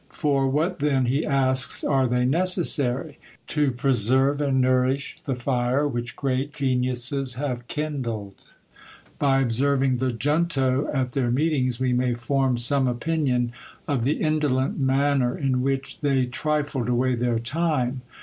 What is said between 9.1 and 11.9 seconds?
By observing the Junto at their meetings